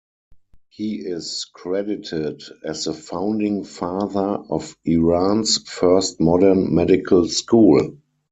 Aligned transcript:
He 0.69 0.95
is 0.95 1.45
credited 1.53 2.41
as 2.65 2.85
the 2.85 2.93
founding 2.95 3.63
father 3.63 4.43
of 4.49 4.75
Iran's 4.83 5.59
first 5.69 6.19
modern 6.19 6.73
Medical 6.73 7.27
School. 7.27 7.97